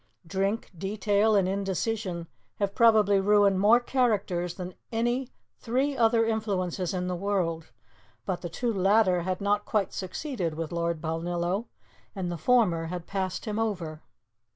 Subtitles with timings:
[0.25, 7.05] Drink, detail and indecision have probably ruined more characters than any three other influences in
[7.05, 7.69] the world;
[8.25, 11.67] but the two latter had not quite succeeded with Lord Balnillo,
[12.15, 14.01] and the former had passed him over.